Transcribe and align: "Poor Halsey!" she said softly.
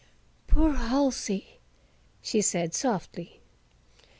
"Poor 0.47 0.73
Halsey!" 0.73 1.59
she 2.23 2.41
said 2.41 2.73
softly. 2.73 3.39